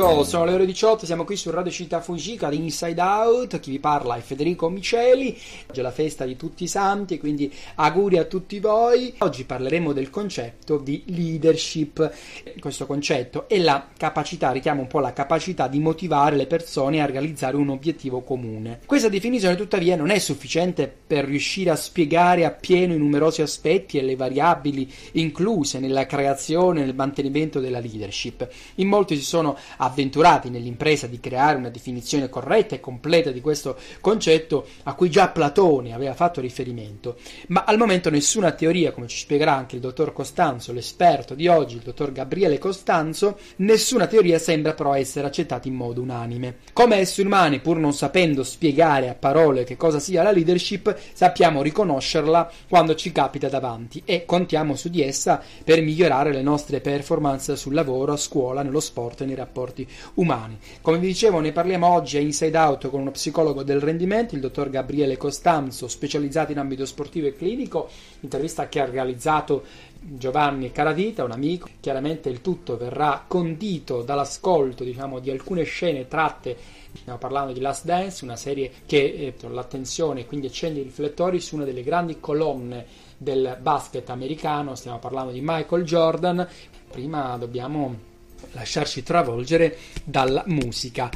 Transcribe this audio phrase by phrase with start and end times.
[0.00, 3.70] pomeriggio, sono le ore 18, siamo qui su Radio Città Fujica di Inside Out, chi
[3.70, 5.36] vi parla è Federico Miceli,
[5.68, 9.14] oggi è la festa di tutti i santi, quindi auguri a tutti voi.
[9.18, 12.12] Oggi parleremo del concetto di leadership,
[12.58, 17.06] questo concetto è la capacità, richiama un po' la capacità di motivare le persone a
[17.06, 18.80] realizzare un obiettivo comune.
[18.86, 24.02] Questa definizione tuttavia non è sufficiente per riuscire a spiegare appieno i numerosi aspetti e
[24.02, 28.48] le variabili incluse nella creazione e nel mantenimento della leadership.
[28.76, 29.56] In molti si sono
[29.90, 35.28] avventurati nell'impresa di creare una definizione corretta e completa di questo concetto a cui già
[35.28, 37.16] Platone aveva fatto riferimento,
[37.48, 41.76] ma al momento nessuna teoria, come ci spiegherà anche il dottor Costanzo, l'esperto di oggi,
[41.76, 46.58] il dottor Gabriele Costanzo, nessuna teoria sembra però essere accettata in modo unanime.
[46.72, 51.62] Come esseri umani, pur non sapendo spiegare a parole che cosa sia la leadership, sappiamo
[51.62, 57.56] riconoscerla quando ci capita davanti e contiamo su di essa per migliorare le nostre performance
[57.56, 59.79] sul lavoro, a scuola, nello sport e nei rapporti
[60.14, 60.58] umani.
[60.80, 64.40] Come vi dicevo, ne parliamo oggi a Inside Out con uno psicologo del rendimento, il
[64.40, 67.88] dottor Gabriele Costanzo, specializzato in ambito sportivo e clinico,
[68.20, 69.64] intervista che ha realizzato
[70.00, 71.68] Giovanni Caradita, un amico.
[71.80, 77.84] Chiaramente il tutto verrà condito dall'ascolto, diciamo, di alcune scene tratte Stiamo parlando di Last
[77.84, 82.84] Dance, una serie che eh, l'attenzione quindi accende i riflettori su una delle grandi colonne
[83.16, 84.74] del basket americano.
[84.74, 86.46] Stiamo parlando di Michael Jordan.
[86.90, 88.08] Prima dobbiamo
[88.52, 91.10] lasciarci travolgere dalla musica.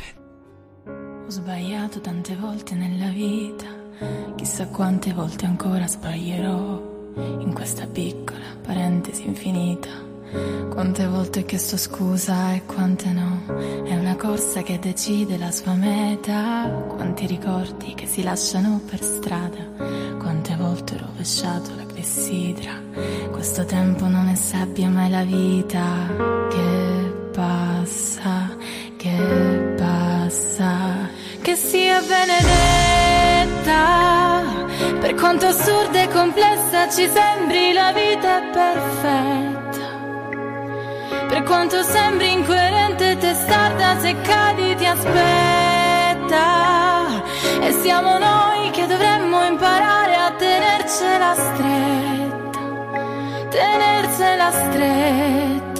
[0.86, 3.66] Ho sbagliato tante volte nella vita,
[4.36, 10.02] chissà quante volte ancora sbaglierò in questa piccola parentesi infinita.
[10.70, 13.44] Quante volte ho chiesto scusa e quante no,
[13.84, 16.68] è una corsa che decide la sua meta.
[16.88, 19.62] Quanti ricordi che si lasciano per strada,
[20.18, 22.72] quante volte ho rovesciato la clessidra.
[23.30, 26.08] Questo tempo non è sabbia mai la vita
[26.50, 28.56] che passa,
[28.96, 31.10] che passa,
[31.42, 33.82] che sia benedetta.
[35.00, 39.62] Per quanto assurda e complessa ci sembri la vita è perfetta.
[41.28, 46.42] Per quanto sembri incoerente e testarda, se cadi ti aspetta.
[47.60, 52.60] E siamo noi che dovremmo imparare a tenercela stretta,
[53.50, 55.73] tenersela stretta.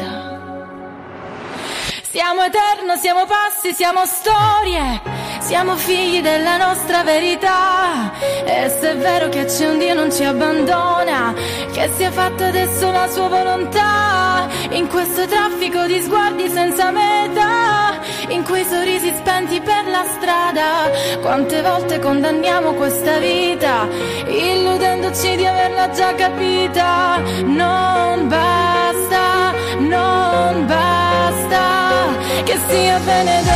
[2.15, 5.03] Siamo eterno, siamo passi, siamo storie,
[5.41, 8.13] siamo figli della nostra verità.
[8.45, 11.35] E se è vero che c'è un Dio non ci abbandona,
[11.73, 14.47] che sia fatta adesso la sua volontà.
[14.71, 17.99] In questo traffico di sguardi senza meta,
[18.29, 21.19] in quei sorrisi spenti per la strada.
[21.21, 23.89] Quante volte condanniamo questa vita,
[24.29, 27.19] illudendoci di averla già capita.
[27.43, 31.94] Non basta, non basta
[32.43, 33.53] che sia benedetta.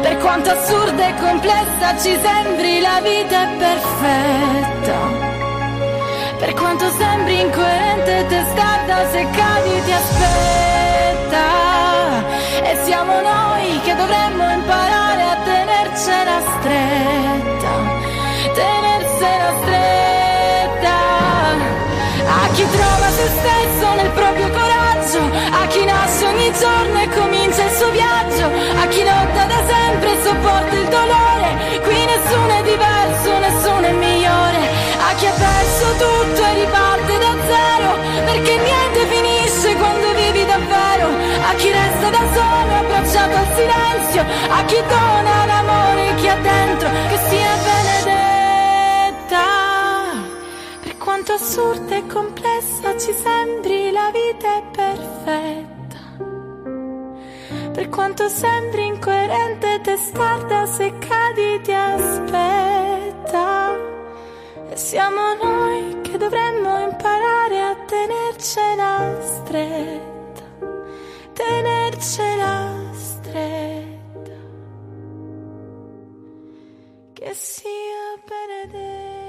[0.00, 4.98] Per quanto assurda e complessa ci sembri la vita è perfetta.
[6.38, 11.46] Per quanto sembri incoerente e testarda, se cadi ti aspetta.
[12.62, 17.72] E siamo noi che dovremmo imparare a tenercela stretta,
[18.54, 20.96] tenersela stretta.
[22.30, 23.57] A chi trova se stesso
[30.28, 34.60] sopporta il dolore, qui nessuno è diverso, nessuno è migliore,
[35.08, 37.90] a chi ha perso tutto e riparte da zero,
[38.28, 41.08] perché niente finisce quando vivi davvero,
[41.48, 46.88] a chi resta da solo abbracciato al silenzio, a chi dona l'amore che ha dentro,
[47.08, 49.46] che sia benedetta.
[50.82, 55.77] Per quanto assurda e complessa ci sembri, la vita è perfetta.
[57.78, 63.46] Per quanto sembri incoerente testarda, se cadi ti aspetta.
[64.68, 70.42] E siamo noi che dovremmo imparare a tenercela stretta,
[71.34, 74.38] tenercela stretta.
[77.12, 79.27] Che sia benedetta.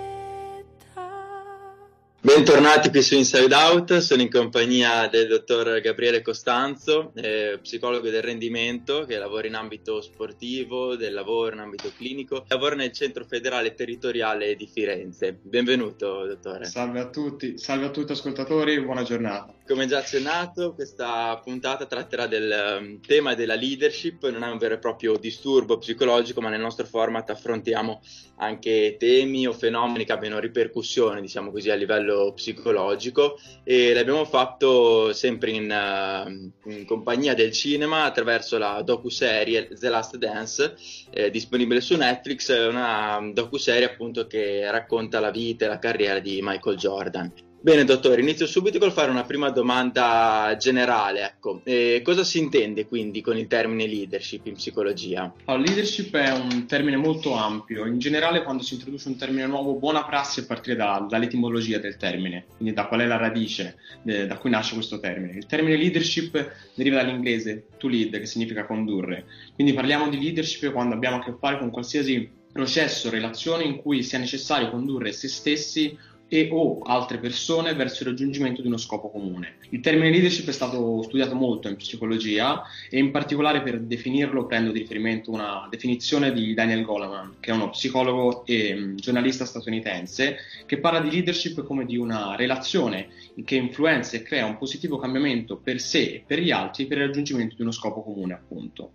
[2.22, 8.22] Bentornati qui su Inside Out, sono in compagnia del dottor Gabriele Costanzo, eh, psicologo del
[8.22, 13.74] rendimento che lavora in ambito sportivo, del lavoro in ambito clinico, lavora nel centro federale
[13.74, 15.40] territoriale di Firenze.
[15.42, 16.66] Benvenuto dottore.
[16.66, 19.54] Salve a tutti, salve a tutti ascoltatori, buona giornata.
[19.70, 24.74] Come già accennato, questa puntata tratterà del um, tema della leadership, non è un vero
[24.74, 28.02] e proprio disturbo psicologico, ma nel nostro format affrontiamo
[28.38, 33.38] anche temi o fenomeni che abbiano ripercussioni, diciamo così, a livello psicologico.
[33.64, 40.18] E l'abbiamo fatto sempre in, uh, in compagnia del cinema attraverso la docu-serie The Last
[40.18, 40.76] Dance
[41.12, 46.40] eh, disponibile su Netflix, una docu-serie appunto che racconta la vita e la carriera di
[46.42, 47.49] Michael Jordan.
[47.62, 51.26] Bene, dottore, inizio subito col fare una prima domanda generale.
[51.26, 51.60] Ecco.
[51.66, 55.34] Eh, cosa si intende quindi con il termine leadership in psicologia?
[55.44, 57.86] Allora, leadership è un termine molto ampio.
[57.86, 61.98] In generale, quando si introduce un termine nuovo, buona prassi è partire da, dall'etimologia del
[61.98, 65.36] termine, quindi da qual è la radice de, da cui nasce questo termine.
[65.36, 69.26] Il termine leadership deriva dall'inglese to lead, che significa condurre.
[69.54, 74.02] Quindi parliamo di leadership quando abbiamo a che fare con qualsiasi processo, relazione in cui
[74.02, 75.98] sia necessario condurre se stessi
[76.30, 79.56] e o altre persone verso il raggiungimento di uno scopo comune.
[79.70, 84.72] Il termine leadership è stato studiato molto in psicologia e in particolare per definirlo prendo
[84.72, 90.38] di riferimento una definizione di Daniel Goleman, che è uno psicologo e mm, giornalista statunitense,
[90.68, 93.08] che parla di leadership come di una relazione
[93.44, 97.06] che influenza e crea un positivo cambiamento per sé e per gli altri per il
[97.06, 98.92] raggiungimento di uno scopo comune, appunto.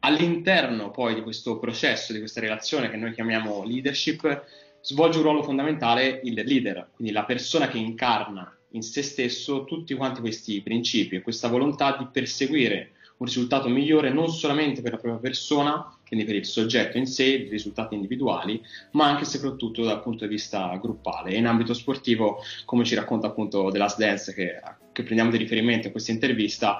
[0.00, 4.44] All'interno poi di questo processo, di questa relazione che noi chiamiamo leadership,
[4.82, 9.94] svolge un ruolo fondamentale il leader, quindi la persona che incarna in se stesso tutti
[9.94, 14.98] quanti questi principi e questa volontà di perseguire un risultato migliore non solamente per la
[14.98, 18.62] propria persona, quindi per il soggetto in sé, i risultati individuali,
[18.92, 21.30] ma anche e soprattutto dal punto di vista gruppale.
[21.30, 24.58] E in ambito sportivo, come ci racconta appunto The Last Dance, che,
[24.92, 26.78] che prendiamo di riferimento in questa intervista,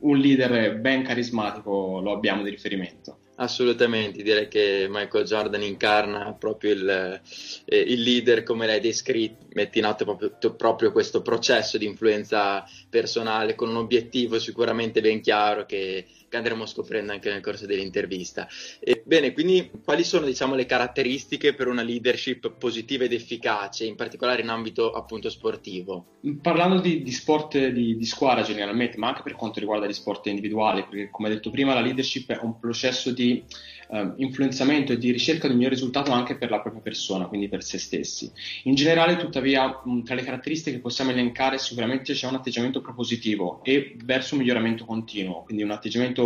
[0.00, 3.18] un leader ben carismatico lo abbiamo di riferimento.
[3.40, 7.20] Assolutamente, direi che Michael Jordan incarna proprio il,
[7.64, 12.62] eh, il leader come l'hai descritto, mette in atto proprio, proprio, questo processo di influenza
[12.90, 18.48] personale con un obiettivo sicuramente ben chiaro che, che andremo scoprendo anche nel corso dell'intervista.
[18.78, 23.96] E, bene, quindi quali sono diciamo, le caratteristiche per una leadership positiva ed efficace, in
[23.96, 26.18] particolare in ambito appunto sportivo?
[26.40, 30.26] Parlando di, di sport di, di squadra generalmente, ma anche per quanto riguarda gli sport
[30.26, 33.42] individuali, perché come detto prima la leadership è un processo di
[33.90, 37.48] eh, influenzamento e di ricerca di un miglior risultato anche per la propria persona, quindi
[37.48, 38.30] per se stessi.
[38.64, 43.96] In generale, tuttavia, tra le caratteristiche che possiamo elencare sicuramente c'è un atteggiamento propositivo e
[44.04, 46.19] verso un miglioramento continuo, quindi un atteggiamento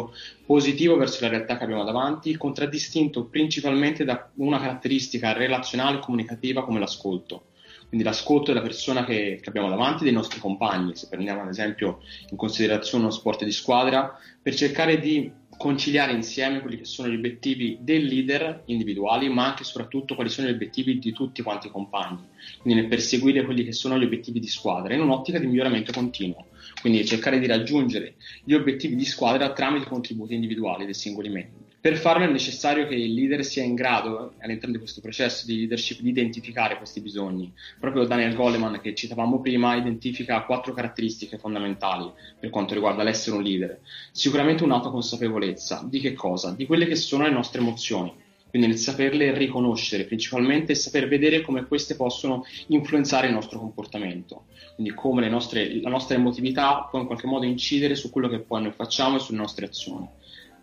[0.44, 6.64] positivo verso la realtà che abbiamo davanti, contraddistinto principalmente da una caratteristica relazionale e comunicativa
[6.64, 7.46] come l'ascolto.
[7.88, 12.00] Quindi l'ascolto della persona che, che, abbiamo davanti, dei nostri compagni, se prendiamo ad esempio
[12.30, 17.14] in considerazione uno sport di squadra, per cercare di conciliare insieme quelli che sono gli
[17.14, 21.68] obiettivi del leader individuali, ma anche e soprattutto quali sono gli obiettivi di tutti quanti
[21.68, 22.26] i compagni,
[22.60, 26.46] quindi nel perseguire quelli che sono gli obiettivi di squadra in un'ottica di miglioramento continuo,
[26.80, 31.62] quindi cercare di raggiungere gli obiettivi di squadra tramite contributi individuali dei singoli membri.
[31.84, 35.58] Per farlo è necessario che il leader sia in grado, all'interno di questo processo di
[35.58, 37.52] leadership, di identificare questi bisogni.
[37.78, 42.10] Proprio Daniel Goleman, che citavamo prima, identifica quattro caratteristiche fondamentali
[42.40, 43.80] per quanto riguarda l'essere un leader.
[44.12, 45.86] Sicuramente un'autoconsapevolezza.
[45.86, 46.54] Di che cosa?
[46.56, 48.23] Di quelle che sono le nostre emozioni.
[48.54, 54.44] Quindi nel saperle riconoscere principalmente e saper vedere come queste possono influenzare il nostro comportamento.
[54.76, 58.62] Quindi come nostre, la nostra emotività può in qualche modo incidere su quello che poi
[58.62, 60.08] noi facciamo e sulle nostre azioni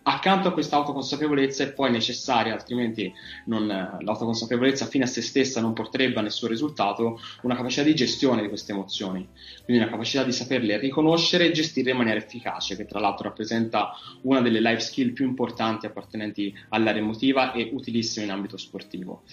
[0.04, 3.12] accanto a questa autoconsapevolezza è poi necessaria, altrimenti
[3.46, 8.42] non, l'autoconsapevolezza fine a se stessa non porterebbe a nessun risultato, una capacità di gestione
[8.42, 9.28] di queste emozioni,
[9.64, 13.92] quindi una capacità di saperle riconoscere e gestire in maniera efficace, che tra l'altro rappresenta
[14.24, 19.24] una delle life skill più importanti appartenenti all'area emotiva e utilissime in ambito sportivo.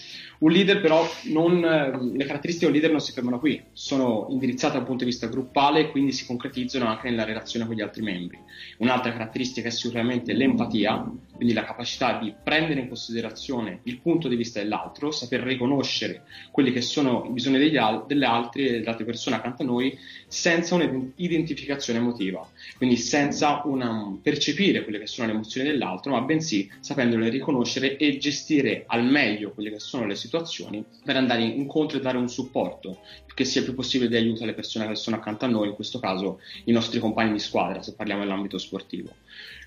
[0.41, 4.75] Un leader però, non, le caratteristiche di un leader non si fermano qui, sono indirizzate
[4.75, 8.03] dal punto di vista gruppale e quindi si concretizzano anche nella relazione con gli altri
[8.03, 8.39] membri.
[8.79, 14.27] Un'altra caratteristica è sicuramente l'empatia l'empatia, quindi la capacità di prendere in considerazione il punto
[14.27, 18.71] di vista dell'altro, saper riconoscere quelli che sono i bisogni degli al- delle altre e
[18.73, 19.97] delle altre persone accanto a noi
[20.27, 22.47] senza un'identificazione emotiva,
[22.77, 28.19] quindi senza una, percepire quelle che sono le emozioni dell'altro, ma bensì sapendole riconoscere e
[28.19, 32.99] gestire al meglio quelle che sono le situazioni per andare incontro e dare un supporto
[33.38, 35.75] che sia il più possibile di aiuto alle persone che sono accanto a noi, in
[35.77, 39.15] questo caso i nostri compagni di squadra, se parliamo dell'ambito sportivo.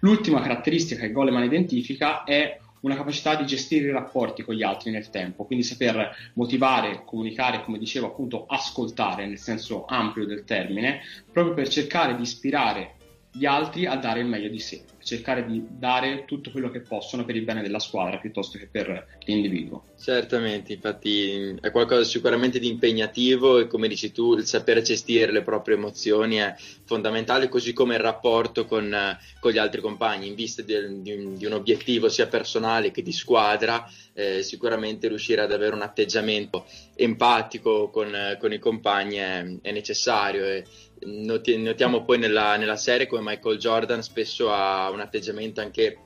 [0.02, 4.90] L'ultima caratteristica che Goleman identifica è una capacità di gestire i rapporti con gli altri
[4.90, 11.02] nel tempo, quindi saper motivare, comunicare, come dicevo appunto ascoltare nel senso ampio del termine,
[11.32, 12.96] proprio per cercare di ispirare
[13.32, 14.84] gli altri a dare il meglio di sé.
[15.04, 19.18] Cercare di dare tutto quello che possono per il bene della squadra piuttosto che per
[19.26, 19.86] l'individuo.
[20.00, 25.42] Certamente, infatti è qualcosa sicuramente di impegnativo e come dici tu il sapere gestire le
[25.42, 26.56] proprie emozioni è
[26.86, 28.96] fondamentale, così come il rapporto con,
[29.40, 33.02] con gli altri compagni in vista di, di, un, di, un, obiettivo sia personale che
[33.02, 36.66] di squadra, eh, sicuramente riuscire ad avere un atteggiamento
[36.96, 40.44] empatico con, con i compagni è, è necessario.
[40.46, 40.64] E,
[41.04, 46.00] notiamo poi nella, nella, serie come Michael Jordan spesso ha un atteggiamento anche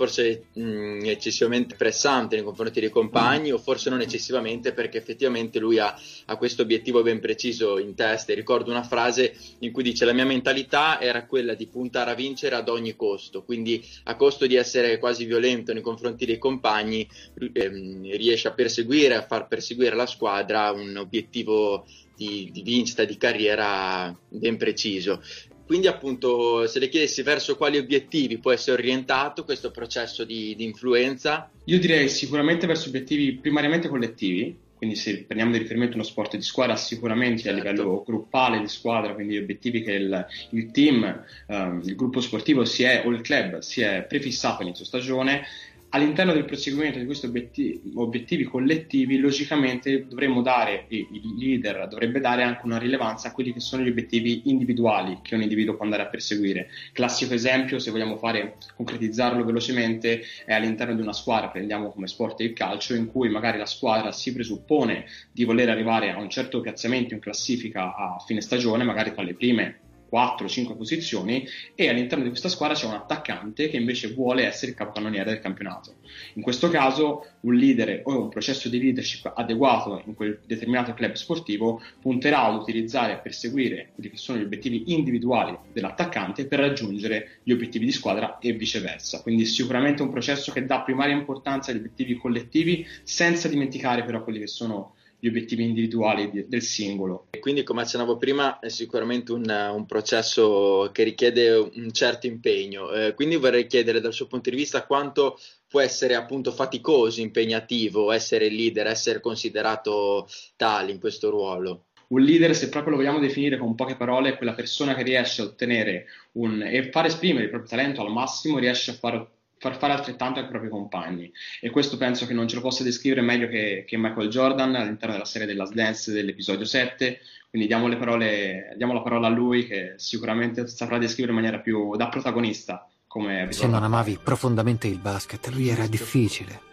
[0.00, 3.54] forse mh, eccessivamente pressante nei confronti dei compagni mm.
[3.54, 5.94] o forse non eccessivamente perché effettivamente lui ha,
[6.24, 10.14] ha, questo obiettivo ben preciso in testa e ricordo una frase in cui dice la
[10.14, 14.54] mia mentalità era quella di puntare a vincere ad ogni costo quindi a costo di
[14.54, 17.06] essere quasi violento nei confronti dei compagni
[17.52, 21.84] ehm, riesce a perseguire a far perseguire la squadra un obiettivo
[22.20, 25.22] di, di vincita di carriera ben preciso.
[25.70, 30.64] Quindi appunto se le chiedessi verso quali obiettivi può essere orientato questo processo di, di
[30.64, 31.48] influenza?
[31.66, 36.42] Io direi sicuramente verso obiettivi primariamente collettivi, quindi se prendiamo di riferimento uno sport di
[36.42, 37.60] squadra sicuramente certo.
[37.60, 42.20] a livello gruppale di squadra, quindi gli obiettivi che il, il team, um, il gruppo
[42.20, 45.44] sportivo si è, o il club si è prefissato all'inizio stagione
[45.90, 52.42] all'interno del proseguimento di questi obiettivi, obiettivi collettivi, logicamente dovremmo dare, il leader dovrebbe dare
[52.42, 56.02] anche una rilevanza a quelli che sono gli obiettivi individuali che un individuo può andare
[56.02, 56.68] a perseguire.
[56.92, 62.40] Classico esempio, se vogliamo fare, concretizzarlo velocemente, è all'interno di una squadra, prendiamo come sport
[62.40, 66.60] il calcio, in cui magari la squadra si presuppone di voler arrivare a un certo
[66.60, 69.78] piazzamento in classifica a fine stagione, magari tra le prime
[70.10, 74.76] 4-5 posizioni e all'interno di questa squadra c'è un attaccante che invece vuole essere il
[74.76, 75.96] capocannoniere del campionato.
[76.34, 81.12] In questo caso un leader o un processo di leadership adeguato in quel determinato club
[81.12, 87.40] sportivo punterà ad utilizzare e perseguire quelli che sono gli obiettivi individuali dell'attaccante per raggiungere
[87.42, 89.22] gli obiettivi di squadra e viceversa.
[89.22, 94.40] Quindi sicuramente un processo che dà primaria importanza agli obiettivi collettivi senza dimenticare però quelli
[94.40, 97.26] che sono gli obiettivi individuali di, del singolo.
[97.30, 102.90] E quindi, come accennavo prima, è sicuramente un, un processo che richiede un certo impegno.
[102.90, 108.10] Eh, quindi vorrei chiedere dal suo punto di vista quanto può essere appunto faticoso, impegnativo
[108.10, 111.84] essere leader, essere considerato tale in questo ruolo.
[112.08, 115.42] Un leader, se proprio lo vogliamo definire con poche parole, è quella persona che riesce
[115.42, 119.30] a ottenere un, e far esprimere il proprio talento al massimo, riesce a far
[119.60, 121.30] far fare altrettanto ai propri compagni.
[121.60, 125.12] E questo penso che non ce lo possa descrivere meglio che, che Michael Jordan all'interno
[125.12, 129.94] della serie della Dance dell'episodio 7 quindi diamo, parole, diamo, la parola a lui che
[129.96, 135.48] sicuramente saprà descrivere in maniera più da protagonista come se non amavi profondamente il basket
[135.48, 136.68] lui era difficile.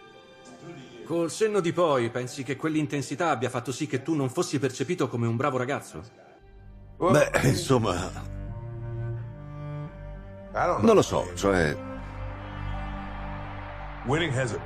[1.04, 5.08] Col senno di poi, pensi che quell'intensità abbia fatto sì che tu non fossi percepito
[5.08, 6.04] come un bravo ragazzo?
[6.98, 8.36] Beh, insomma...
[10.52, 11.96] Non lo so, cioè...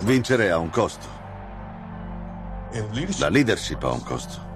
[0.02, 1.08] Vincere ha un costo.
[3.18, 4.50] La leadership ha un costo.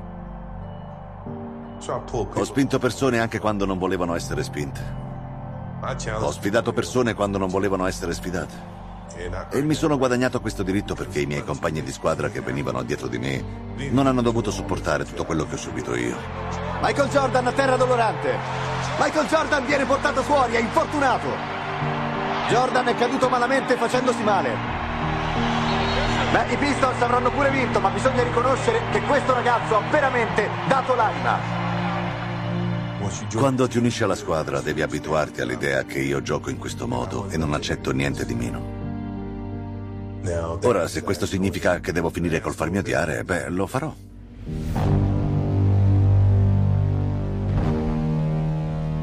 [2.11, 4.81] Ho spinto persone anche quando non volevano essere spinte.
[6.19, 8.73] Ho sfidato persone quando non volevano essere sfidate.
[9.51, 13.07] E mi sono guadagnato questo diritto perché i miei compagni di squadra che venivano dietro
[13.07, 13.43] di me
[13.89, 16.15] non hanno dovuto sopportare tutto quello che ho subito io.
[16.81, 18.37] Michael Jordan a terra dolorante.
[18.99, 21.27] Michael Jordan viene portato fuori, è infortunato.
[22.49, 24.74] Jordan è caduto malamente facendosi male.
[26.35, 30.93] Beh, i Pistons avranno pure vinto, ma bisogna riconoscere che questo ragazzo ha veramente dato
[30.93, 31.39] l'anima.
[33.33, 37.37] Quando ti unisci alla squadra devi abituarti all'idea che io gioco in questo modo e
[37.37, 38.73] non accetto niente di meno.
[40.63, 43.95] Ora, se questo significa che devo finire col farmi odiare, beh, lo farò.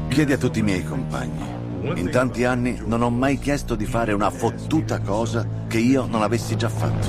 [0.09, 1.62] Chiedi a tutti i miei compagni.
[1.83, 6.21] In tanti anni non ho mai chiesto di fare una fottuta cosa che io non
[6.21, 7.07] avessi già fatto.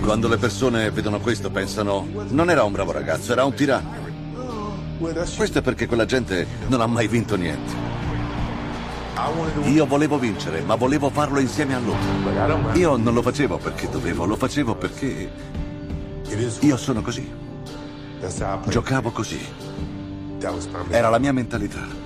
[0.00, 4.06] Quando le persone vedono questo pensano non era un bravo ragazzo, era un tiranno.
[4.98, 7.74] Questo è perché quella gente non ha mai vinto niente.
[9.64, 12.72] Io volevo vincere, ma volevo farlo insieme a loro.
[12.72, 15.30] Io non lo facevo perché dovevo, lo facevo perché
[16.60, 17.30] io sono così.
[18.66, 19.40] Giocavo così.
[20.88, 21.97] Era la mia mentalità.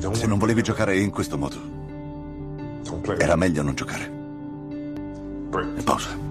[0.00, 1.60] Se non volevi giocare in questo modo,
[3.18, 4.10] era meglio non giocare.
[5.84, 6.28] Pausa.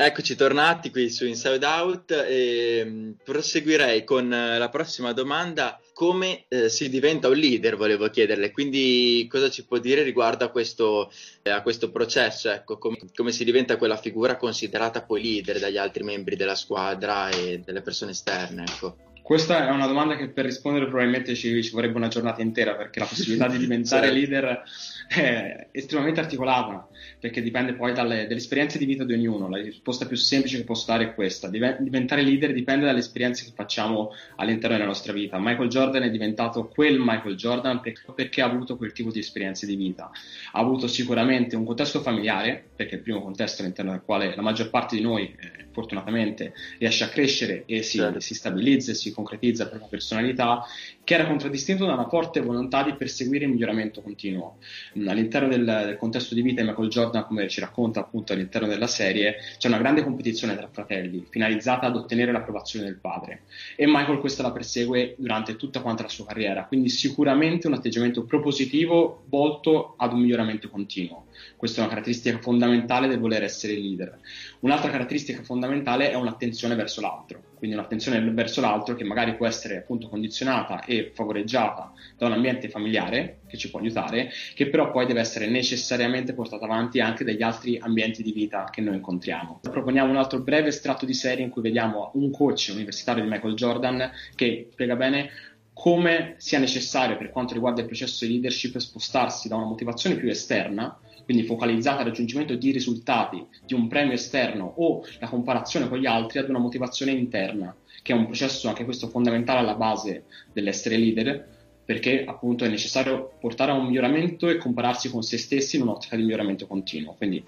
[0.00, 5.80] Eccoci tornati qui su Inside Out e mm, proseguirei con eh, la prossima domanda.
[5.94, 10.50] Come eh, si diventa un leader, volevo chiederle, quindi cosa ci può dire riguardo a
[10.50, 11.10] questo,
[11.42, 15.78] eh, a questo processo, ecco, com- come si diventa quella figura considerata poi leader dagli
[15.78, 19.07] altri membri della squadra e delle persone esterne, ecco.
[19.28, 22.98] Questa è una domanda che per rispondere probabilmente ci, ci vorrebbe una giornata intera perché
[22.98, 24.62] la possibilità di diventare leader
[25.06, 26.88] è estremamente articolata
[27.20, 29.50] perché dipende poi dalle, dalle, esperienze di vita di ognuno.
[29.50, 33.52] La risposta più semplice che posso dare è questa: diventare leader dipende dalle esperienze che
[33.54, 35.38] facciamo all'interno della nostra vita.
[35.38, 37.82] Michael Jordan è diventato quel Michael Jordan
[38.14, 40.10] perché ha avuto quel tipo di esperienze di vita.
[40.52, 44.42] Ha avuto sicuramente un contesto familiare, perché è il primo contesto all'interno del quale la
[44.42, 48.20] maggior parte di noi, eh, fortunatamente, riesce a crescere e si, certo.
[48.20, 50.64] si stabilizza e si concretizza la propria personalità,
[51.02, 54.58] che era contraddistinto da una forte volontà di perseguire il miglioramento continuo.
[54.96, 58.68] Mm, all'interno del, del contesto di vita di Michael Jordan, come ci racconta appunto all'interno
[58.68, 63.42] della serie, c'è una grande competizione tra fratelli, finalizzata ad ottenere l'approvazione del padre.
[63.74, 68.24] E Michael questa la persegue durante tutta quanta la sua carriera, quindi sicuramente un atteggiamento
[68.24, 71.26] propositivo volto ad un miglioramento continuo.
[71.56, 74.18] Questa è una caratteristica fondamentale del voler essere leader.
[74.60, 79.78] Un'altra caratteristica fondamentale è un'attenzione verso l'altro, quindi un'attenzione verso l'altro che magari può essere
[79.78, 85.06] appunto condizionata e favoreggiata da un ambiente familiare che ci può aiutare, che però poi
[85.06, 89.60] deve essere necessariamente portata avanti anche dagli altri ambienti di vita che noi incontriamo.
[89.62, 93.54] Proponiamo un altro breve estratto di serie in cui vediamo un coach universitario di Michael
[93.54, 95.30] Jordan che spiega bene
[95.72, 100.28] come sia necessario per quanto riguarda il processo di leadership spostarsi da una motivazione più
[100.28, 105.98] esterna quindi focalizzata al raggiungimento di risultati, di un premio esterno o la comparazione con
[105.98, 110.24] gli altri ad una motivazione interna, che è un processo anche questo fondamentale alla base
[110.54, 111.46] dell'essere leader,
[111.84, 116.16] perché appunto è necessario portare a un miglioramento e compararsi con se stessi in un'ottica
[116.16, 117.12] di miglioramento continuo.
[117.12, 117.44] Quindi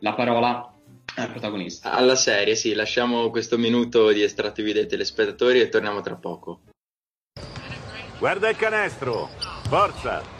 [0.00, 0.74] la parola
[1.14, 1.92] al protagonista.
[1.92, 6.62] Alla serie, sì, lasciamo questo minuto di estrattivi dei telespettatori e torniamo tra poco.
[8.18, 9.28] Guarda il canestro!
[9.68, 10.39] Forza!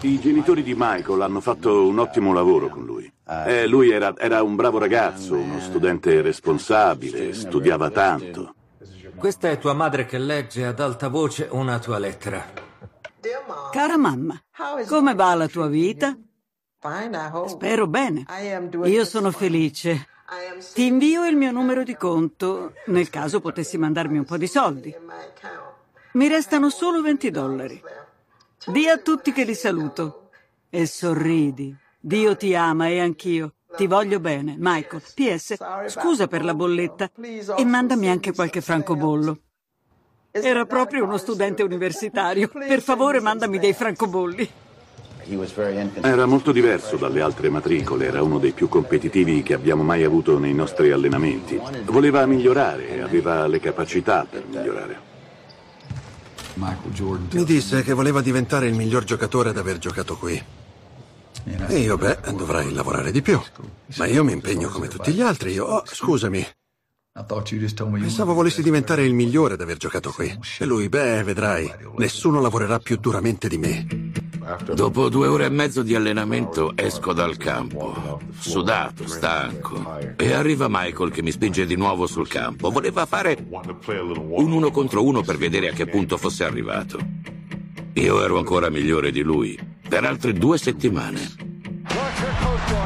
[0.00, 3.12] I genitori di Michael hanno fatto un ottimo lavoro con lui.
[3.26, 8.54] Eh, lui era, era un bravo ragazzo, uno studente responsabile, studiava tanto.
[9.16, 12.44] Questa è tua madre che legge ad alta voce una tua lettera.
[13.72, 14.40] Cara mamma,
[14.86, 16.16] come va la tua vita?
[17.46, 18.24] Spero bene.
[18.84, 20.06] Io sono felice.
[20.74, 24.94] Ti invio il mio numero di conto, nel caso potessi mandarmi un po' di soldi.
[26.12, 27.82] Mi restano solo 20 dollari.
[28.66, 30.30] Di a tutti che li saluto.
[30.68, 31.74] E sorridi.
[32.00, 33.54] Dio ti ama e anch'io.
[33.76, 35.02] Ti voglio bene, Michael.
[35.14, 37.10] PS, scusa per la bolletta
[37.56, 39.38] e mandami anche qualche francobollo.
[40.30, 42.48] Era proprio uno studente universitario.
[42.48, 44.50] Per favore, mandami dei francobolli.
[46.00, 50.38] Era molto diverso dalle altre matricole, era uno dei più competitivi che abbiamo mai avuto
[50.38, 51.60] nei nostri allenamenti.
[51.84, 55.07] Voleva migliorare, aveva le capacità per migliorare.
[57.30, 60.42] Mi disse che voleva diventare il miglior giocatore ad aver giocato qui.
[61.68, 63.40] E io, beh, dovrai lavorare di più.
[63.96, 65.52] Ma io mi impegno come tutti gli altri.
[65.52, 66.46] Io, oh, scusami.
[67.24, 70.38] Pensavo volessi diventare il migliore ad aver giocato qui.
[70.58, 73.86] E lui, beh, vedrai, nessuno lavorerà più duramente di me.
[74.72, 81.10] Dopo due ore e mezzo di allenamento esco dal campo, sudato, stanco, e arriva Michael
[81.10, 82.70] che mi spinge di nuovo sul campo.
[82.70, 86.98] Voleva fare un uno contro uno per vedere a che punto fosse arrivato.
[87.94, 91.20] Io ero ancora migliore di lui, per altre due settimane.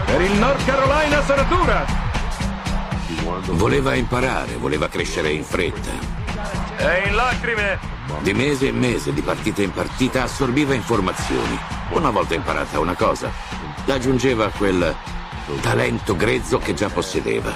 [0.06, 2.11] Per il North Carolina sarà dura!
[3.40, 5.90] Voleva imparare, voleva crescere in fretta.
[6.76, 7.78] È in lacrime!
[8.22, 11.58] Di mese in mese, di partita in partita, assorbiva informazioni.
[11.90, 13.30] Una volta imparata una cosa,
[13.86, 14.94] aggiungeva quel
[15.60, 17.54] talento grezzo che già possedeva.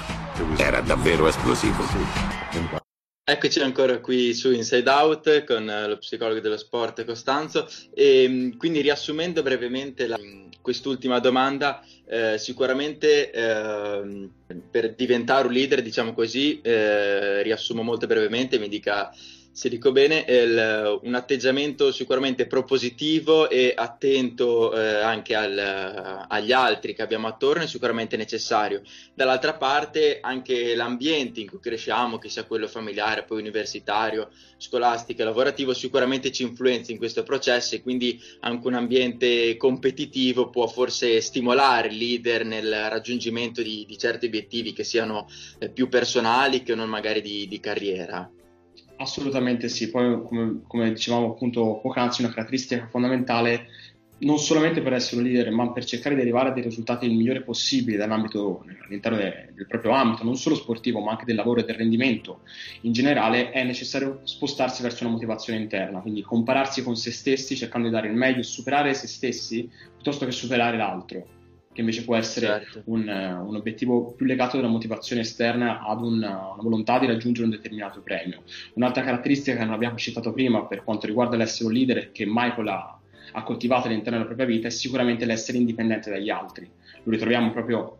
[0.56, 1.84] Era davvero esplosivo.
[3.28, 8.56] Eccoci ancora qui su Inside Out con eh, lo psicologo dello sport Costanzo e mm,
[8.56, 10.16] quindi riassumendo brevemente la,
[10.66, 14.28] quest'ultima domanda, eh, sicuramente eh,
[14.68, 19.14] per diventare un leader, diciamo così, eh, riassumo molto brevemente, mi dica
[19.56, 26.94] se dico bene, il, un atteggiamento sicuramente propositivo e attento eh, anche al, agli altri
[26.94, 28.82] che abbiamo attorno è sicuramente necessario.
[29.14, 35.24] Dall'altra parte anche l'ambiente in cui cresciamo, che sia quello familiare, poi universitario, scolastico e
[35.24, 41.22] lavorativo, sicuramente ci influenza in questo processo e quindi anche un ambiente competitivo può forse
[41.22, 45.26] stimolare il leader nel raggiungimento di, di certi obiettivi che siano
[45.58, 48.30] eh, più personali che non magari di, di carriera.
[48.98, 53.68] Assolutamente sì, poi come, come dicevamo appunto poc'anzi una caratteristica fondamentale
[54.18, 57.14] non solamente per essere un leader, ma per cercare di arrivare a dei risultati il
[57.14, 61.64] migliore possibile all'interno de, del proprio ambito, non solo sportivo, ma anche del lavoro e
[61.64, 62.40] del rendimento
[62.82, 67.88] in generale, è necessario spostarsi verso una motivazione interna, quindi compararsi con se stessi, cercando
[67.88, 71.26] di dare il meglio, superare se stessi piuttosto che superare l'altro,
[71.76, 72.82] che invece può essere certo.
[72.86, 77.52] un, un, obiettivo più legato alla motivazione esterna ad una, una volontà di raggiungere un
[77.52, 78.42] determinato premio.
[78.74, 82.68] Un'altra caratteristica che non abbiamo citato prima per quanto riguarda l'essere un leader che Michael
[82.68, 82.98] ha
[83.32, 86.70] ha coltivato all'interno della propria vita è sicuramente l'essere indipendente dagli altri.
[87.02, 87.98] Lo ritroviamo proprio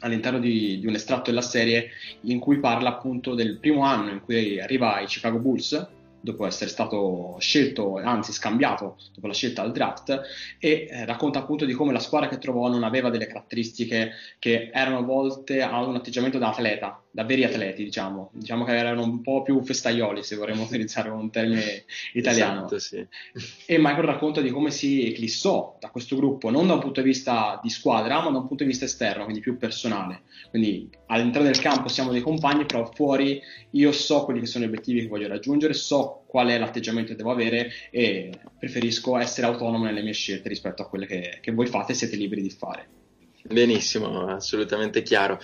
[0.00, 1.88] all'interno di, di, un estratto della serie
[2.22, 5.88] in cui parla appunto del primo anno in cui arriva ai Chicago Bulls
[6.30, 10.20] dopo essere stato scelto, anzi scambiato dopo la scelta al draft,
[10.58, 14.70] e eh, racconta appunto di come la squadra che trovò non aveva delle caratteristiche che
[14.72, 18.30] erano volte a un atteggiamento da atleta, da veri atleti, diciamo.
[18.32, 22.66] Diciamo che erano un po' più festaioli, se vorremmo utilizzare un termine italiano.
[22.66, 23.06] Esatto, sì.
[23.66, 27.08] E Michael racconta di come si eclissò da questo gruppo, non da un punto di
[27.08, 30.22] vista di squadra, ma da un punto di vista esterno, quindi più personale.
[30.50, 33.40] Quindi all'interno del campo siamo dei compagni, però fuori
[33.72, 37.16] io so quelli che sono gli obiettivi che voglio raggiungere, so qual è l'atteggiamento che
[37.16, 41.66] devo avere e preferisco essere autonomo nelle mie scelte rispetto a quelle che, che voi
[41.66, 42.88] fate e siete liberi di fare.
[43.48, 45.40] Benissimo, assolutamente chiaro.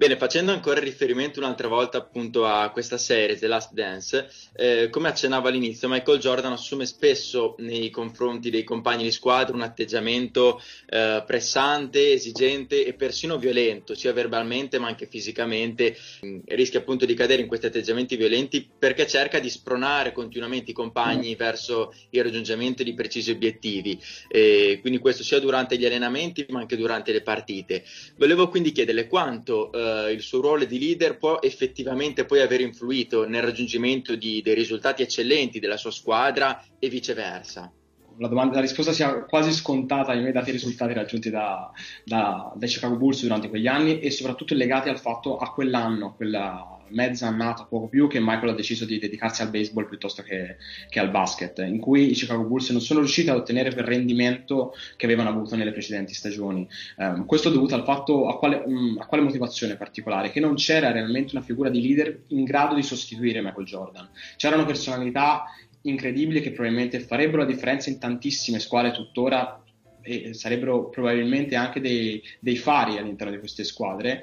[0.00, 5.08] Bene, facendo ancora riferimento un'altra volta appunto a questa serie, The Last Dance, eh, come
[5.08, 10.58] accennavo all'inizio, Michael Jordan assume spesso nei confronti dei compagni di squadra un atteggiamento
[10.88, 15.94] eh, pressante, esigente e persino violento, sia verbalmente ma anche fisicamente.
[16.24, 20.74] Mm, rischia appunto di cadere in questi atteggiamenti violenti perché cerca di spronare continuamente i
[20.74, 21.36] compagni mm.
[21.36, 24.00] verso il raggiungimento di precisi obiettivi.
[24.30, 27.84] E quindi questo sia durante gli allenamenti ma anche durante le partite.
[28.16, 33.26] Volevo quindi chiederle quanto eh, il suo ruolo di leader può effettivamente poi aver influito
[33.26, 37.72] nel raggiungimento di, dei risultati eccellenti della sua squadra e viceversa?
[38.18, 41.70] La, domanda, la risposta sia quasi scontata ai dati i risultati raggiunti da,
[42.04, 46.79] da, dai Chicago Bulls durante quegli anni e soprattutto legati al fatto a quell'anno, quella
[46.90, 50.56] mezza annata, poco più, che Michael ha deciso di dedicarsi al baseball piuttosto che,
[50.88, 54.74] che, al basket, in cui i Chicago Bulls non sono riusciti ad ottenere quel rendimento
[54.96, 56.68] che avevano avuto nelle precedenti stagioni.
[56.96, 60.30] Um, questo dovuto al fatto a quale, um, a quale, motivazione particolare?
[60.30, 64.08] Che non c'era realmente una figura di leader in grado di sostituire Michael Jordan.
[64.36, 65.44] C'erano personalità
[65.82, 69.62] incredibili che probabilmente farebbero la differenza in tantissime squadre tuttora
[70.02, 74.22] e sarebbero probabilmente anche dei, dei fari all'interno di queste squadre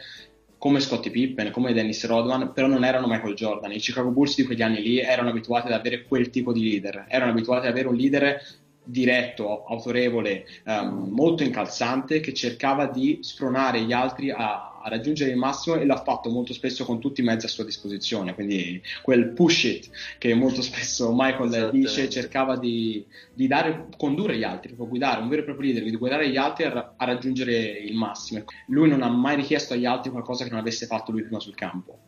[0.57, 3.71] come Scottie Pippen, come Dennis Rodman, però non erano Michael Jordan.
[3.71, 7.05] I Chicago Bulls di quegli anni lì erano abituati ad avere quel tipo di leader,
[7.07, 8.41] erano abituati ad avere un leader
[8.87, 15.37] diretto, autorevole, um, molto incalzante, che cercava di spronare gli altri a, a, raggiungere il
[15.37, 18.33] massimo e l'ha fatto molto spesso con tutti i mezzi a sua disposizione.
[18.33, 24.43] Quindi quel push it che molto spesso Michael dice, cercava di, di dare, condurre gli
[24.43, 27.53] altri, proprio guidare, un vero e proprio leader, di guidare gli altri a, a raggiungere
[27.53, 28.45] il massimo.
[28.67, 31.55] Lui non ha mai richiesto agli altri qualcosa che non avesse fatto lui prima sul
[31.55, 31.99] campo.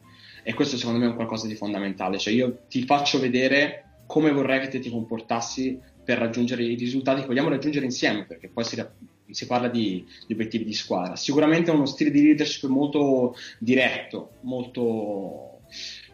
[0.43, 4.31] E questo secondo me è un qualcosa di fondamentale, cioè io ti faccio vedere come
[4.31, 5.79] vorrei che te ti comportassi
[6.09, 8.83] per raggiungere i risultati che vogliamo raggiungere insieme, perché poi si,
[9.29, 11.15] si parla di, di, obiettivi di squadra.
[11.15, 15.59] Sicuramente è uno stile di leadership molto diretto, molto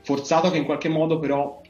[0.02, 1.62] forzato, che in qualche modo però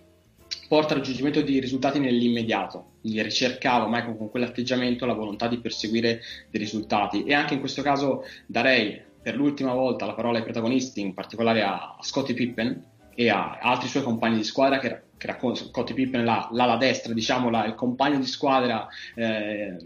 [0.68, 2.94] porta al raggiungimento di risultati nell'immediato.
[3.02, 7.84] Quindi ricercava Michael con quell'atteggiamento la volontà di perseguire dei risultati e anche in questo
[7.84, 12.84] caso darei per l'ultima volta la parola ai protagonisti, in particolare a Scottie Pippen,
[13.16, 17.14] e a altri suoi compagni di squadra che, che racconta Scottie Pippen la, l'ala destra,
[17.14, 19.78] diciamo la, il compagno di squadra eh,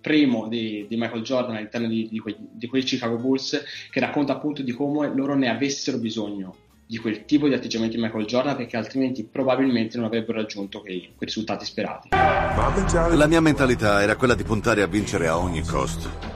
[0.00, 4.32] primo di, di, Michael Jordan all'interno di, di, quei, di quei Chicago Bulls che racconta
[4.32, 6.54] appunto di come loro ne avessero bisogno
[6.86, 11.00] di quel tipo di atteggiamento di Michael Jordan perché altrimenti probabilmente non avrebbero raggiunto quei,
[11.16, 12.10] quei risultati sperati.
[12.10, 16.35] La mia mentalità era quella di puntare a vincere a ogni costo.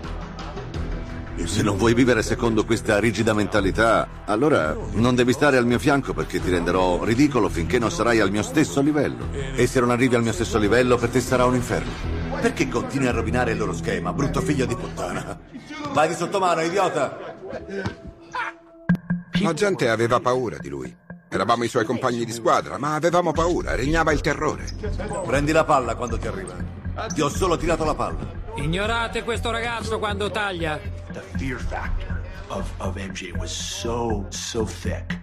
[1.50, 6.14] Se non vuoi vivere secondo questa rigida mentalità, allora non devi stare al mio fianco
[6.14, 9.26] perché ti renderò ridicolo finché non sarai al mio stesso livello.
[9.32, 11.90] E se non arrivi al mio stesso livello, per te sarà un inferno.
[12.40, 15.40] Perché continui a rovinare il loro schema, brutto figlio di puttana?
[15.92, 17.18] Vai di sottomano, idiota!
[19.42, 20.96] La gente aveva paura di lui.
[21.28, 24.66] Eravamo i suoi compagni di squadra, ma avevamo paura, regnava il terrore.
[25.26, 26.54] Prendi la palla quando ti arriva.
[27.12, 28.38] Ti ho solo tirato la palla.
[28.56, 30.89] Ignorate questo ragazzo quando taglia.
[31.12, 32.20] The fear factor
[32.50, 35.18] of, of MJ was so, so thick.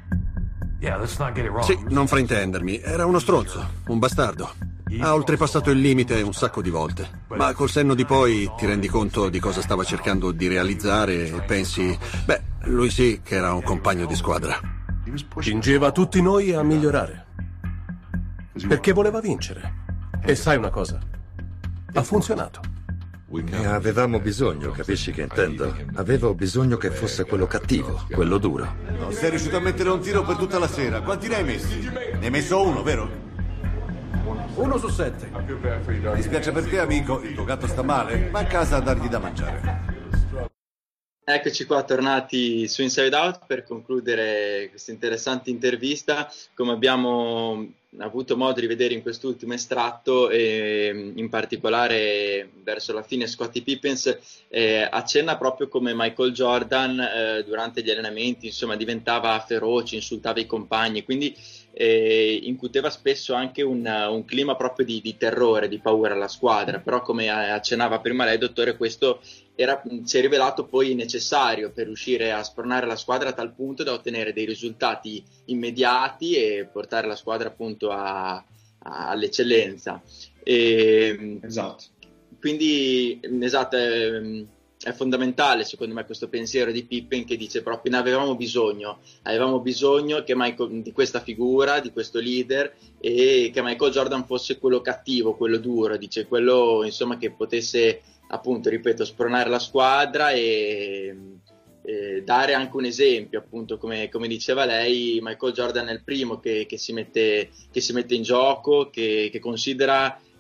[0.82, 1.64] Yeah, let's not get it wrong.
[1.64, 4.54] Sì, non fraintendermi, era uno stronzo, un bastardo.
[5.00, 8.88] Ha oltrepassato il limite un sacco di volte, ma col senno di poi ti rendi
[8.88, 13.64] conto di cosa stava cercando di realizzare e pensi, beh, lui sì che era un
[13.64, 14.60] compagno di squadra.
[15.14, 17.26] Spingeva tutti noi a migliorare.
[18.68, 19.86] Perché voleva vincere.
[20.22, 21.00] E sai una cosa?
[21.94, 22.76] Ha funzionato.
[23.30, 25.76] Ne avevamo bisogno, capisci che intendo?
[25.96, 28.74] Avevo bisogno che fosse quello cattivo, quello duro.
[28.98, 31.02] Non sei riuscito a mettere un tiro per tutta la sera.
[31.02, 31.78] Quanti ne hai messi?
[31.90, 33.10] Ne hai messo uno, vero?
[34.56, 35.30] Uno su sette.
[35.30, 37.22] Mi dispiace per te, amico.
[37.22, 38.30] Il tuo gatto sta male.
[38.30, 39.96] Va a casa a dargli da mangiare.
[41.26, 46.32] Eccoci qua tornati su Inside Out per concludere questa interessante intervista.
[46.56, 53.28] Come abbiamo avuto modo di vedere in quest'ultimo estratto, e in particolare verso la fine
[53.28, 54.18] Scottie Pippens
[54.50, 60.46] eh, accenna proprio come Michael Jordan eh, durante gli allenamenti, insomma, diventava feroce, insultava i
[60.46, 61.36] compagni, quindi
[61.74, 66.80] eh, incuteva spesso anche un, un clima proprio di, di, terrore, di paura alla squadra,
[66.80, 69.22] però come accennava prima lei, dottore, questo
[69.60, 73.82] era, si è rivelato poi necessario per riuscire a spronare la squadra a tal punto
[73.84, 78.44] da ottenere dei risultati immediati e portare la squadra appunto a, a,
[79.10, 80.00] all'eccellenza.
[80.44, 81.86] E, esatto.
[82.40, 84.22] Quindi, esatto, è,
[84.80, 89.60] è, fondamentale secondo me questo pensiero di Pippen che dice proprio ne avevamo bisogno, avevamo
[89.60, 95.36] bisogno Michael, di questa figura, di questo leader e che Michael Jordan fosse quello cattivo,
[95.36, 101.16] quello duro, dice quello insomma che potesse appunto, ripeto, spronare la squadra e,
[101.84, 106.40] e dare anche un esempio, appunto, come, come, diceva lei, Michael Jordan è il primo
[106.40, 109.40] che, che, si, mette, che si, mette, in gioco, che, che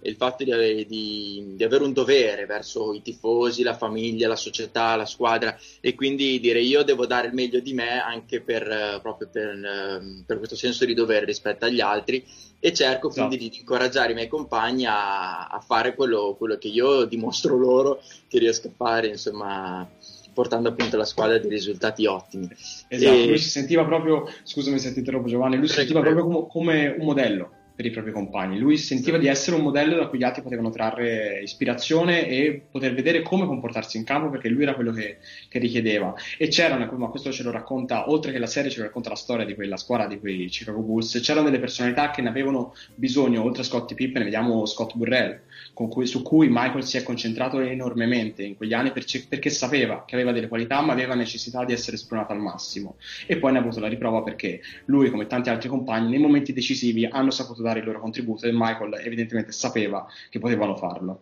[0.07, 4.35] considera il fatto di, di, di, avere un dovere verso i tifosi, la famiglia, la
[4.35, 8.99] società, la squadra e quindi dire io devo dare il meglio di me anche per,
[9.01, 12.23] proprio per, per questo senso di dovere rispetto agli altri
[12.59, 13.41] e cerco quindi no.
[13.41, 18.39] di incoraggiare i miei compagni a, a fare quello, quello, che io dimostro loro che
[18.39, 19.87] riesco a fare, insomma,
[20.33, 22.49] portando appunto la squadra dei risultati ottimi.
[22.87, 23.27] Esatto, e...
[23.27, 26.95] lui si sentiva proprio, scusami se ti interrompo Giovanni, lui si sentiva proprio come, come
[26.97, 28.57] un modello per i propri compagni.
[28.57, 32.95] Lui sentiva di essere un modello da cui gli altri potevano trarre ispirazione e poter
[32.95, 36.15] vedere come comportarsi in campo perché lui era quello che, che richiedeva.
[36.39, 39.15] E c'erano, ma questo ce lo racconta, oltre che la serie ce lo racconta la
[39.15, 43.43] storia di quella squadra di quei Chicago Bulls, c'erano delle personalità che ne avevano bisogno,
[43.43, 45.41] oltre a Scottie Pippen, vediamo Scott Burrell,
[45.73, 50.15] cui, su cui Michael si è concentrato enormemente in quegli anni perché, perché sapeva che
[50.15, 52.95] aveva delle qualità ma aveva necessità di essere spronato al massimo.
[53.27, 56.53] E poi ne ha avuto la riprova perché lui, come tanti altri compagni, nei momenti
[56.53, 61.21] decisivi hanno saputo dare il loro contributo e Michael evidentemente sapeva che potevano farlo.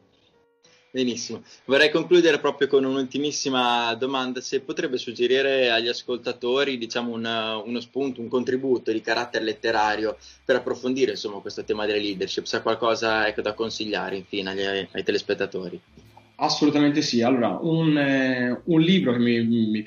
[0.95, 7.81] Benissimo, vorrei concludere proprio con un'ultimissima domanda, se potrebbe suggerire agli ascoltatori diciamo, una, uno
[7.81, 12.61] spunto, un contributo di carattere letterario per approfondire insomma, questo tema delle leadership, se ha
[12.61, 15.81] qualcosa ecco, da consigliare infine agli, ai telespettatori.
[16.37, 17.21] Assolutamente sì.
[17.21, 19.83] Allora, un, eh, un libro che mi, mi,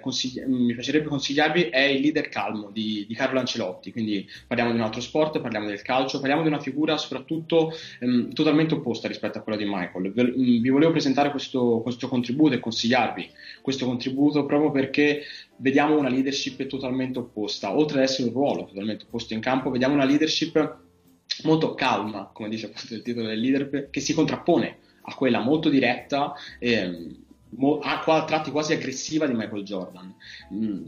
[0.00, 3.90] consigli- mi, piacerebbe consigliarvi è Il leader calmo di, di, Carlo Ancelotti.
[3.90, 8.32] Quindi parliamo di un altro sport, parliamo del calcio, parliamo di una figura soprattutto ehm,
[8.34, 10.12] totalmente opposta rispetto a quella di Michael.
[10.12, 13.30] Vi, mm, vi volevo presentare questo, questo contributo e consigliarvi
[13.62, 15.22] questo contributo proprio perché
[15.56, 17.74] vediamo una leadership totalmente opposta.
[17.74, 20.78] Oltre ad essere un ruolo totalmente opposto in campo, vediamo una leadership
[21.44, 25.68] molto calma, come dice appunto il titolo del leader, che si contrappone a quella molto
[25.68, 27.16] diretta, eh,
[27.50, 30.14] mo- a tratti quasi aggressiva di Michael Jordan.
[30.52, 30.86] Mm.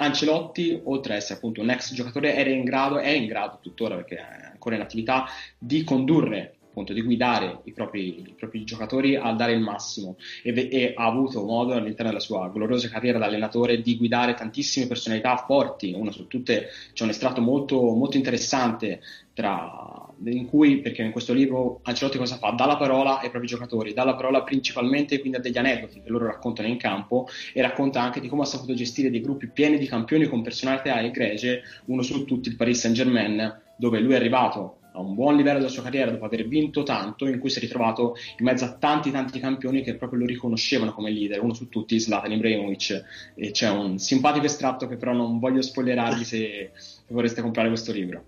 [0.00, 3.96] Ancelotti, oltre ad essere appunto un ex giocatore, era in grado, è in grado tuttora
[3.96, 5.26] perché è ancora in attività,
[5.58, 10.68] di condurre appunto di guidare i propri, i propri, giocatori a dare il massimo e,
[10.70, 15.36] e, ha avuto modo all'interno della sua gloriosa carriera da allenatore di guidare tantissime personalità
[15.38, 19.00] forti, una su tutte c'è un estratto molto, molto interessante
[19.34, 22.50] tra, in cui, perché in questo libro Ancelotti cosa fa?
[22.50, 26.10] Dà la parola ai propri giocatori, dà la parola principalmente quindi a degli aneddoti che
[26.10, 29.78] loro raccontano in campo e racconta anche di come ha saputo gestire dei gruppi pieni
[29.78, 34.16] di campioni con personalità egregie, uno su tutti il Paris Saint Germain, dove lui è
[34.16, 37.58] arrivato a un buon livello della sua carriera dopo aver vinto tanto, in cui si
[37.58, 41.54] è ritrovato in mezzo a tanti tanti campioni che proprio lo riconoscevano come leader, uno
[41.54, 43.04] su tutti Zlatan Ibrahimovic
[43.36, 46.70] e c'è un simpatico estratto che però non voglio spoilerarvi se
[47.08, 48.27] vorreste comprare questo libro.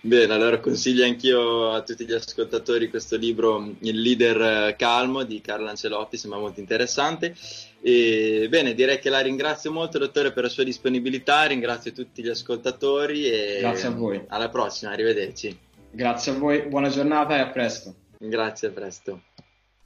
[0.00, 5.68] Bene, allora consiglio anch'io a tutti gli ascoltatori questo libro Il leader calmo di Carlo
[5.68, 7.34] Ancelotti, sembra molto interessante.
[7.80, 12.28] E, bene, direi che la ringrazio molto, dottore, per la sua disponibilità, ringrazio tutti gli
[12.28, 14.24] ascoltatori e Grazie a voi.
[14.28, 15.58] Alla prossima, arrivederci.
[15.90, 17.94] Grazie a voi, buona giornata e a presto.
[18.18, 19.22] Grazie, a presto.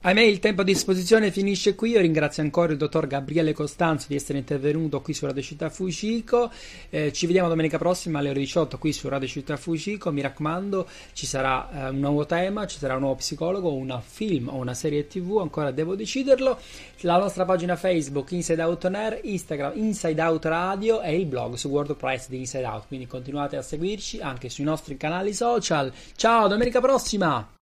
[0.05, 4.15] Ahimè il tempo a disposizione finisce qui, io ringrazio ancora il dottor Gabriele Costanzo di
[4.15, 6.51] essere intervenuto qui su Radio Città Fucico,
[6.89, 10.89] eh, ci vediamo domenica prossima alle ore 18 qui su Radio Città Fucico, mi raccomando
[11.13, 14.73] ci sarà eh, un nuovo tema, ci sarà un nuovo psicologo, un film o una
[14.73, 16.59] serie tv, ancora devo deciderlo,
[17.03, 21.53] la nostra pagina Facebook Inside Out On Air, Instagram Inside Out Radio e il blog
[21.53, 26.49] su WordPress di Inside Out, quindi continuate a seguirci anche sui nostri canali social, ciao
[26.49, 27.47] domenica prossima!